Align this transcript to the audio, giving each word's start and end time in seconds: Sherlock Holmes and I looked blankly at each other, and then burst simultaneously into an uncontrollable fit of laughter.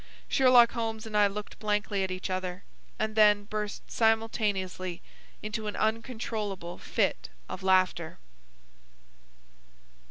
Sherlock 0.27 0.71
Holmes 0.71 1.05
and 1.05 1.15
I 1.15 1.27
looked 1.27 1.59
blankly 1.59 2.03
at 2.03 2.09
each 2.09 2.31
other, 2.31 2.63
and 2.97 3.15
then 3.15 3.43
burst 3.43 3.91
simultaneously 3.91 4.99
into 5.43 5.67
an 5.67 5.75
uncontrollable 5.75 6.79
fit 6.79 7.29
of 7.47 7.61
laughter. 7.61 8.17